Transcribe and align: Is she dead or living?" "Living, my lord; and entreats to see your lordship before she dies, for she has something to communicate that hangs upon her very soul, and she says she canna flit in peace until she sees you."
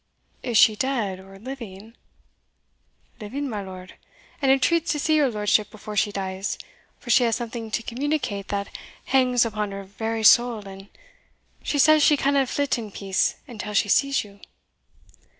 Is 0.41 0.57
she 0.57 0.75
dead 0.75 1.19
or 1.19 1.37
living?" 1.37 1.93
"Living, 3.19 3.47
my 3.47 3.61
lord; 3.61 3.93
and 4.41 4.51
entreats 4.51 4.91
to 4.93 4.99
see 4.99 5.15
your 5.15 5.29
lordship 5.29 5.69
before 5.69 5.95
she 5.95 6.11
dies, 6.11 6.57
for 6.97 7.11
she 7.11 7.23
has 7.25 7.35
something 7.35 7.69
to 7.69 7.83
communicate 7.83 8.47
that 8.47 8.75
hangs 9.05 9.45
upon 9.45 9.69
her 9.69 9.83
very 9.83 10.23
soul, 10.23 10.67
and 10.67 10.87
she 11.61 11.77
says 11.77 12.01
she 12.01 12.17
canna 12.17 12.47
flit 12.47 12.79
in 12.79 12.89
peace 12.89 13.35
until 13.47 13.75
she 13.75 13.89
sees 13.89 14.23
you." 14.23 14.39